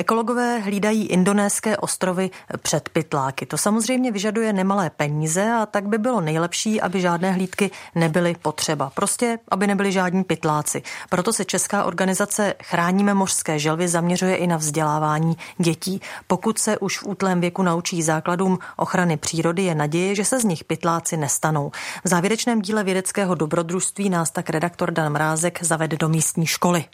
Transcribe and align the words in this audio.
Ekologové 0.00 0.58
hlídají 0.58 1.06
indonéské 1.06 1.76
ostrovy 1.76 2.30
před 2.62 2.88
pytláky. 2.88 3.46
To 3.46 3.58
samozřejmě 3.58 4.12
vyžaduje 4.12 4.52
nemalé 4.52 4.90
peníze 4.90 5.52
a 5.52 5.66
tak 5.66 5.88
by 5.88 5.98
bylo 5.98 6.20
nejlepší, 6.20 6.80
aby 6.80 7.00
žádné 7.00 7.32
hlídky 7.32 7.70
nebyly 7.94 8.36
potřeba. 8.42 8.90
Prostě, 8.94 9.38
aby 9.48 9.66
nebyly 9.66 9.92
žádní 9.92 10.24
pytláci. 10.24 10.82
Proto 11.08 11.32
se 11.32 11.44
česká 11.44 11.84
organizace 11.84 12.54
Chráníme 12.62 13.14
mořské 13.14 13.58
želvy 13.58 13.88
zaměřuje 13.88 14.36
i 14.36 14.46
na 14.46 14.56
vzdělávání 14.56 15.36
dětí. 15.58 16.00
Pokud 16.26 16.58
se 16.58 16.78
už 16.78 16.98
v 16.98 17.06
útlém 17.06 17.40
věku 17.40 17.62
naučí 17.62 18.02
základům 18.02 18.58
ochrany 18.76 19.16
přírody, 19.16 19.62
je 19.62 19.74
naděje, 19.74 20.14
že 20.14 20.24
se 20.24 20.40
z 20.40 20.44
nich 20.44 20.64
pytláci 20.64 21.16
nestanou. 21.16 21.70
V 22.04 22.08
závěrečném 22.08 22.62
díle 22.62 22.84
vědeckého 22.84 23.34
dobrodružství 23.34 24.10
nás 24.10 24.30
tak 24.30 24.50
redaktor 24.50 24.90
Dan 24.90 25.12
Mrázek 25.12 25.64
zavede 25.64 25.96
do 25.96 26.08
místní 26.08 26.46
školy. 26.46 26.84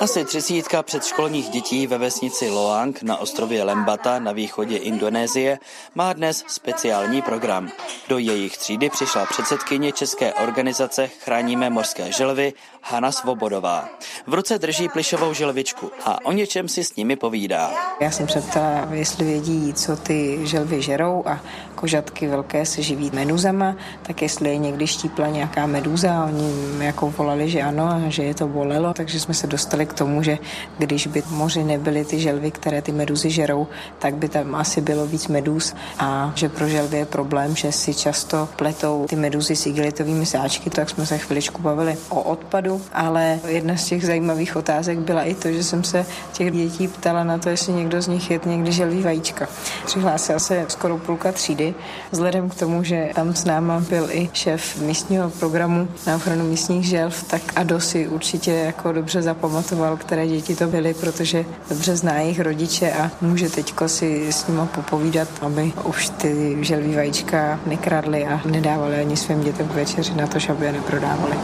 Asi 0.00 0.24
třicítka 0.24 0.82
předškolních 0.82 1.48
dětí 1.48 1.86
ve 1.86 1.98
vesnici 1.98 2.50
Loang 2.50 3.02
na 3.02 3.16
ostrově 3.16 3.64
Lembata 3.64 4.18
na 4.18 4.32
východě 4.32 4.76
Indonésie 4.76 5.58
má 5.94 6.12
dnes 6.12 6.44
speciální 6.48 7.22
program. 7.22 7.70
Do 8.08 8.18
jejich 8.18 8.58
třídy 8.58 8.90
přišla 8.90 9.26
předsedkyně 9.26 9.92
České 9.92 10.34
organizace 10.34 11.10
Chráníme 11.24 11.70
morské 11.70 12.12
želvy 12.12 12.52
Hana 12.82 13.12
Svobodová. 13.12 13.88
V 14.26 14.34
ruce 14.34 14.58
drží 14.58 14.88
plišovou 14.88 15.34
želvičku 15.34 15.90
a 16.04 16.26
o 16.26 16.32
něčem 16.32 16.68
si 16.68 16.84
s 16.84 16.96
nimi 16.96 17.16
povídá. 17.16 17.70
Já 18.00 18.10
jsem 18.10 18.28
se 18.28 18.40
ptala, 18.40 18.88
jestli 18.92 19.24
vědí, 19.24 19.72
co 19.74 19.96
ty 19.96 20.38
želvy 20.42 20.82
žerou 20.82 21.22
a 21.26 21.40
kožatky 21.74 22.26
velké 22.26 22.66
se 22.66 22.82
živí 22.82 23.10
meduzama, 23.14 23.76
tak 24.02 24.22
jestli 24.22 24.48
je 24.48 24.56
někdy 24.56 24.86
štípla 24.86 25.26
nějaká 25.26 25.66
meduza, 25.66 26.24
oni 26.24 26.52
jako 26.84 27.10
volali, 27.10 27.50
že 27.50 27.62
ano 27.62 28.02
že 28.08 28.22
je 28.22 28.34
to 28.34 28.48
bolelo, 28.48 28.94
takže 28.94 29.20
jsme 29.20 29.34
se 29.34 29.46
dostali 29.46 29.85
k 29.86 29.94
tomu, 29.94 30.22
že 30.22 30.38
když 30.78 31.06
by 31.06 31.22
moři 31.30 31.64
nebyly 31.64 32.04
ty 32.04 32.20
želvy, 32.20 32.50
které 32.50 32.82
ty 32.82 32.92
meduzy 32.92 33.30
žerou, 33.30 33.66
tak 33.98 34.14
by 34.14 34.28
tam 34.28 34.54
asi 34.54 34.80
bylo 34.80 35.06
víc 35.06 35.28
meduz 35.28 35.74
a 35.98 36.32
že 36.34 36.48
pro 36.48 36.68
želvy 36.68 36.98
je 36.98 37.06
problém, 37.06 37.56
že 37.56 37.72
si 37.72 37.94
často 37.94 38.48
pletou 38.56 39.06
ty 39.08 39.16
meduzy 39.16 39.56
s 39.56 39.66
igelitovými 39.66 40.26
sáčky, 40.26 40.70
tak 40.70 40.90
jsme 40.90 41.06
se 41.06 41.18
chviličku 41.18 41.62
bavili 41.62 41.96
o 42.08 42.22
odpadu, 42.22 42.82
ale 42.92 43.40
jedna 43.46 43.76
z 43.76 43.84
těch 43.84 44.06
zajímavých 44.06 44.56
otázek 44.56 44.98
byla 44.98 45.22
i 45.22 45.34
to, 45.34 45.52
že 45.52 45.64
jsem 45.64 45.84
se 45.84 46.06
těch 46.32 46.52
dětí 46.52 46.88
ptala 46.88 47.24
na 47.24 47.38
to, 47.38 47.48
jestli 47.48 47.72
někdo 47.72 48.02
z 48.02 48.08
nich 48.08 48.30
je 48.30 48.40
někdy 48.46 48.72
želví 48.72 49.02
vajíčka. 49.02 49.48
Přihlásila 49.86 50.38
se 50.38 50.64
skoro 50.68 50.98
půlka 50.98 51.32
třídy, 51.32 51.74
vzhledem 52.10 52.48
k 52.50 52.54
tomu, 52.54 52.82
že 52.82 53.10
tam 53.14 53.34
s 53.34 53.44
náma 53.44 53.80
byl 53.80 54.08
i 54.10 54.30
šéf 54.32 54.80
místního 54.80 55.30
programu 55.30 55.88
na 56.06 56.16
ochranu 56.16 56.44
místních 56.44 56.88
želv, 56.88 57.22
tak 57.22 57.42
Ado 57.56 57.80
si 57.80 58.08
určitě 58.08 58.52
jako 58.52 58.92
dobře 58.92 59.22
zapamatoval, 59.22 59.75
které 59.96 60.26
děti 60.26 60.56
to 60.56 60.66
byly, 60.66 60.94
protože 60.94 61.44
dobře 61.68 61.96
zná 61.96 62.14
jejich 62.18 62.40
rodiče 62.40 62.92
a 62.92 63.10
může 63.20 63.48
teďko 63.48 63.88
si 63.88 64.32
s 64.32 64.46
nima 64.46 64.66
popovídat, 64.66 65.28
aby 65.40 65.72
už 65.84 66.08
ty 66.08 66.56
želví 66.60 66.96
vajíčka 66.96 67.60
nekradly 67.66 68.26
a 68.26 68.40
nedávali 68.44 68.96
ani 68.96 69.16
svým 69.16 69.44
dětem 69.44 69.68
večeři 69.68 70.14
na 70.14 70.26
to, 70.26 70.38
aby 70.50 70.66
je 70.66 70.72
neprodávali. 70.72 71.36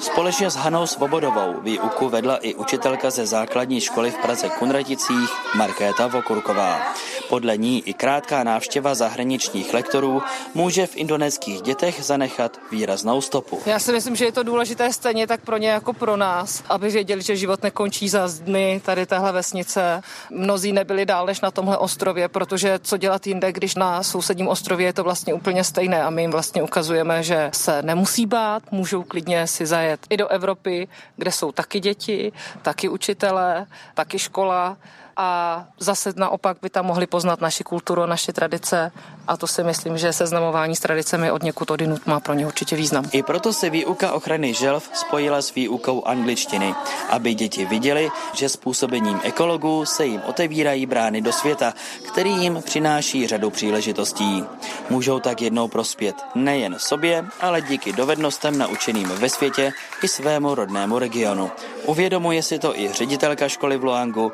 Společně 0.00 0.50
s 0.50 0.56
Hanou 0.56 0.86
Svobodovou 0.86 1.60
výuku 1.62 2.08
vedla 2.08 2.36
i 2.36 2.54
učitelka 2.54 3.10
ze 3.10 3.26
základní 3.26 3.80
školy 3.80 4.10
v 4.10 4.18
Praze 4.18 4.48
Kunraticích 4.48 5.30
Markéta 5.56 6.06
Vokurková. 6.06 6.94
Podle 7.32 7.56
ní 7.56 7.88
i 7.88 7.94
krátká 7.94 8.44
návštěva 8.44 8.94
zahraničních 8.94 9.74
lektorů 9.74 10.22
může 10.54 10.86
v 10.86 10.96
indonéských 10.96 11.62
dětech 11.62 12.04
zanechat 12.04 12.60
výraznou 12.70 13.20
stopu. 13.20 13.60
Já 13.66 13.78
si 13.78 13.92
myslím, 13.92 14.16
že 14.16 14.24
je 14.24 14.32
to 14.32 14.42
důležité 14.42 14.92
stejně 14.92 15.26
tak 15.26 15.40
pro 15.40 15.56
ně 15.56 15.68
jako 15.68 15.92
pro 15.92 16.16
nás, 16.16 16.62
aby 16.68 16.90
věděli, 16.90 17.22
že 17.22 17.36
život 17.36 17.62
nekončí 17.62 18.08
za 18.08 18.28
dny 18.40 18.80
tady 18.84 19.06
téhle 19.06 19.32
vesnice. 19.32 20.02
Mnozí 20.30 20.72
nebyli 20.72 21.06
dál 21.06 21.26
než 21.26 21.40
na 21.40 21.50
tomhle 21.50 21.78
ostrově, 21.78 22.28
protože 22.28 22.78
co 22.82 22.96
dělat 22.96 23.26
jinde, 23.26 23.52
když 23.52 23.74
na 23.74 24.02
sousedním 24.02 24.48
ostrově 24.48 24.86
je 24.86 24.92
to 24.92 25.04
vlastně 25.04 25.34
úplně 25.34 25.64
stejné 25.64 26.02
a 26.02 26.10
my 26.10 26.22
jim 26.22 26.30
vlastně 26.30 26.62
ukazujeme, 26.62 27.22
že 27.22 27.50
se 27.52 27.82
nemusí 27.82 28.26
bát, 28.26 28.62
můžou 28.72 29.02
klidně 29.02 29.46
si 29.46 29.66
zajet 29.66 30.00
i 30.10 30.16
do 30.16 30.28
Evropy, 30.28 30.88
kde 31.16 31.32
jsou 31.32 31.52
taky 31.52 31.80
děti, 31.80 32.32
taky 32.62 32.88
učitelé, 32.88 33.66
taky 33.94 34.18
škola 34.18 34.76
a 35.16 35.64
zase 35.78 36.12
naopak 36.16 36.56
by 36.62 36.70
tam 36.70 36.86
mohli 36.86 37.06
poznat 37.06 37.40
naši 37.40 37.64
kulturu, 37.64 38.06
naše 38.06 38.32
tradice 38.32 38.92
a 39.28 39.36
to 39.36 39.46
si 39.46 39.64
myslím, 39.64 39.98
že 39.98 40.12
seznamování 40.12 40.76
s 40.76 40.80
tradicemi 40.80 41.30
od 41.30 41.42
někud 41.42 41.70
odinut 41.70 42.06
má 42.06 42.20
pro 42.20 42.34
ně 42.34 42.46
určitě 42.46 42.76
význam. 42.76 43.04
I 43.12 43.22
proto 43.22 43.52
se 43.52 43.70
výuka 43.70 44.12
ochrany 44.12 44.54
želv 44.54 44.90
spojila 44.94 45.42
s 45.42 45.54
výukou 45.54 46.04
angličtiny, 46.04 46.74
aby 47.10 47.34
děti 47.34 47.64
viděli, 47.64 48.10
že 48.32 48.48
způsobením 48.48 49.20
ekologů 49.22 49.84
se 49.84 50.06
jim 50.06 50.20
otevírají 50.26 50.86
brány 50.86 51.20
do 51.20 51.32
světa, 51.32 51.74
který 52.12 52.30
jim 52.30 52.62
přináší 52.64 53.26
řadu 53.26 53.50
příležitostí. 53.50 54.44
Můžou 54.90 55.20
tak 55.20 55.42
jednou 55.42 55.68
prospět 55.68 56.16
nejen 56.34 56.74
sobě, 56.78 57.24
ale 57.40 57.60
díky 57.60 57.92
dovednostem 57.92 58.58
naučeným 58.58 59.08
ve 59.08 59.28
světě 59.28 59.72
i 60.02 60.08
svému 60.08 60.54
rodnému 60.54 60.98
regionu. 60.98 61.50
Uvědomuje 61.86 62.42
si 62.42 62.58
to 62.58 62.78
i 62.78 62.92
ředitelka 62.92 63.48
školy 63.48 63.76
v 63.76 63.84
Loangu 63.84 64.32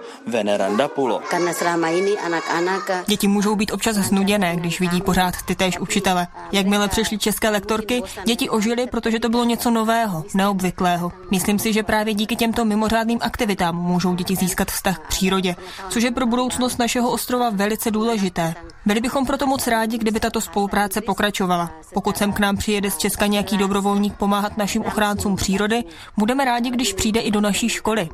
Pulo. 0.95 1.21
Děti 3.07 3.29
můžou 3.29 3.57
být 3.57 3.73
občas 3.73 3.97
znuděné, 3.97 4.57
když 4.57 4.81
vidí 4.81 5.01
pořád 5.01 5.35
ty 5.43 5.55
též 5.55 5.79
učitele. 5.79 6.27
Jakmile 6.53 6.89
přišly 6.89 7.19
české 7.19 7.51
lektorky, 7.51 8.03
děti 8.25 8.51
ožily, 8.51 8.87
protože 8.87 9.19
to 9.19 9.29
bylo 9.29 9.45
něco 9.45 9.71
nového, 9.71 10.25
neobvyklého. 10.35 11.13
Myslím 11.31 11.59
si, 11.59 11.73
že 11.73 11.83
právě 11.83 12.15
díky 12.15 12.37
těmto 12.37 12.65
mimořádným 12.65 13.19
aktivitám 13.23 13.77
můžou 13.77 14.15
děti 14.15 14.37
získat 14.37 14.71
vztah 14.71 14.99
k 14.99 15.09
přírodě, 15.09 15.57
což 15.89 16.03
je 16.03 16.11
pro 16.11 16.27
budoucnost 16.27 16.79
našeho 16.79 17.11
ostrova 17.11 17.51
velice 17.51 17.91
důležité. 17.91 18.55
Byli 18.87 19.01
bychom 19.01 19.27
proto 19.27 19.47
moc 19.47 19.67
rádi, 19.67 19.99
kdyby 19.99 20.21
tato 20.21 20.41
spolupráce 20.41 21.01
pokračovala. 21.01 21.71
Pokud 21.95 22.17
sem 22.17 22.33
k 22.33 22.39
nám 22.39 22.57
přijede 22.57 22.91
z 22.91 22.99
Česka 22.99 23.27
nějaký 23.27 23.57
dobrovolník 23.57 24.17
pomáhat 24.17 24.57
našim 24.57 24.83
ochráncům 24.83 25.37
přírody, 25.37 25.85
budeme 26.17 26.45
rádi, 26.45 26.71
když 26.71 26.93
přijde 26.93 27.21
i 27.21 27.31
do 27.31 27.41
naší 27.41 27.69
školy. 27.69 28.09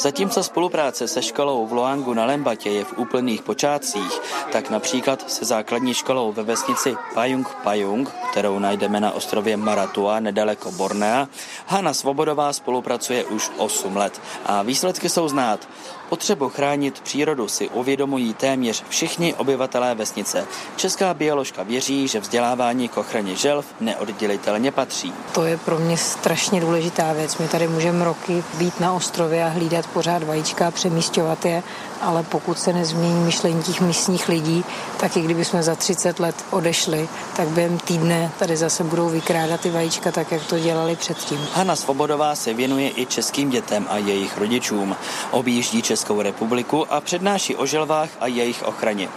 Zatímco 0.00 0.42
spolupráce 0.42 1.08
se 1.08 1.19
školou 1.22 1.66
v 1.66 1.72
Loangu 1.72 2.14
na 2.14 2.24
Lembatě 2.24 2.70
je 2.70 2.84
v 2.84 2.98
úplných 2.98 3.42
počátcích, 3.42 4.20
tak 4.52 4.70
například 4.70 5.30
se 5.30 5.44
základní 5.44 5.94
školou 5.94 6.32
ve 6.32 6.42
vesnici 6.42 6.96
Pajung 7.14 7.48
Pajung, 7.64 8.10
kterou 8.30 8.58
najdeme 8.58 9.00
na 9.00 9.12
ostrově 9.12 9.56
Maratua 9.56 10.20
nedaleko 10.20 10.72
Bornea, 10.72 11.28
Hanna 11.66 11.94
Svobodová 11.94 12.52
spolupracuje 12.52 13.24
už 13.24 13.50
8 13.56 13.96
let 13.96 14.20
a 14.46 14.62
výsledky 14.62 15.08
jsou 15.08 15.28
znát. 15.28 15.68
Potřebu 16.08 16.48
chránit 16.48 17.00
přírodu 17.00 17.48
si 17.48 17.68
uvědomují 17.68 18.34
téměř 18.34 18.84
všichni 18.88 19.34
obyvatelé 19.34 19.94
vesnice. 19.94 20.46
Česká 20.76 21.14
bioložka 21.14 21.62
věří, 21.62 22.08
že 22.08 22.20
vzdělávání 22.20 22.88
k 22.88 22.96
ochraně 22.96 23.36
želv 23.36 23.66
neoddělitelně 23.80 24.72
patří. 24.72 25.12
To 25.32 25.44
je 25.44 25.56
pro 25.56 25.78
mě 25.78 25.96
strašně 25.96 26.60
důležitá 26.60 27.12
věc. 27.12 27.38
My 27.38 27.48
tady 27.48 27.68
můžeme 27.68 28.04
roky 28.04 28.44
být 28.54 28.80
na 28.80 28.92
ostrově 28.92 29.44
a 29.44 29.48
hlídat 29.48 29.86
pořád 29.86 30.22
vajíčka 30.22 30.66
a 30.66 30.70
přemístěvat 31.10 31.44
je, 31.44 31.62
ale 32.00 32.22
pokud 32.22 32.58
se 32.58 32.72
nezmění 32.72 33.24
myšlení 33.24 33.62
těch 33.62 33.80
místních 33.80 34.28
lidí, 34.28 34.64
tak 34.96 35.16
i 35.16 35.20
kdyby 35.22 35.44
jsme 35.44 35.62
za 35.62 35.74
30 35.74 36.20
let 36.20 36.34
odešli, 36.50 37.08
tak 37.36 37.48
během 37.48 37.78
týdne 37.78 38.32
tady 38.38 38.56
zase 38.56 38.84
budou 38.84 39.08
vykrádat 39.08 39.60
ty 39.60 39.70
vajíčka 39.70 40.12
tak, 40.12 40.32
jak 40.32 40.46
to 40.46 40.58
dělali 40.58 40.96
předtím. 40.96 41.38
Hanna 41.54 41.76
Svobodová 41.76 42.34
se 42.34 42.54
věnuje 42.54 42.90
i 42.96 43.06
českým 43.06 43.50
dětem 43.50 43.86
a 43.90 43.96
jejich 43.96 44.38
rodičům. 44.38 44.96
Objíždí 45.30 45.82
Českou 45.82 46.22
republiku 46.22 46.92
a 46.92 47.00
přednáší 47.00 47.56
o 47.56 47.66
želvách 47.66 48.08
a 48.20 48.26
jejich 48.26 48.62
ochraně. 48.62 49.08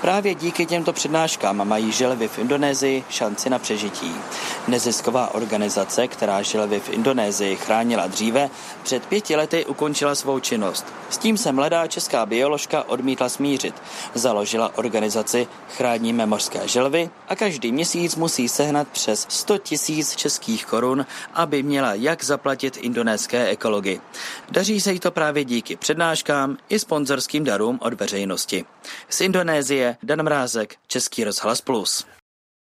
Právě 0.00 0.34
díky 0.34 0.66
těmto 0.66 0.92
přednáškám 0.92 1.68
mají 1.68 1.92
želvy 1.92 2.28
v 2.28 2.38
Indonésii 2.38 3.04
šanci 3.08 3.50
na 3.50 3.58
přežití. 3.58 4.14
Nezisková 4.68 5.34
organizace, 5.34 6.08
která 6.08 6.42
želvy 6.42 6.80
v 6.80 6.88
Indonésii 6.88 7.56
chránila 7.56 8.06
dříve, 8.06 8.50
před 8.82 9.06
pěti 9.06 9.36
lety 9.36 9.66
ukončila 9.66 10.14
svou 10.14 10.40
činnost. 10.40 10.86
S 11.10 11.18
tím 11.18 11.38
se 11.42 11.52
mladá 11.52 11.86
česká 11.86 12.26
bioložka 12.26 12.88
odmítla 12.88 13.28
smířit. 13.28 13.74
Založila 14.14 14.78
organizaci 14.78 15.46
Chráníme 15.76 16.26
mořské 16.26 16.68
želvy 16.68 17.10
a 17.28 17.36
každý 17.36 17.72
měsíc 17.72 18.16
musí 18.16 18.48
sehnat 18.48 18.88
přes 18.88 19.26
100 19.28 19.58
tisíc 19.58 20.16
českých 20.16 20.66
korun, 20.66 21.06
aby 21.34 21.62
měla 21.62 21.94
jak 21.94 22.24
zaplatit 22.24 22.76
indonéské 22.76 23.46
ekology. 23.48 24.00
Daří 24.50 24.80
se 24.80 24.92
jí 24.92 25.00
to 25.00 25.10
právě 25.10 25.44
díky 25.44 25.76
přednáškám 25.76 26.56
i 26.68 26.78
sponzorským 26.78 27.44
darům 27.44 27.78
od 27.82 27.94
veřejnosti. 27.94 28.64
Z 29.08 29.20
Indonésie 29.20 29.96
Dan 30.02 30.22
Mrázek, 30.22 30.76
Český 30.86 31.24
rozhlas 31.24 31.60
Plus. 31.60 32.06